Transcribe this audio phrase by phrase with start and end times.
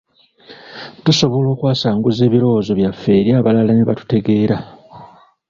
[1.03, 4.57] Tusobola okwasanguza ebirowoozo byaffe eri abalala ne batutegeera.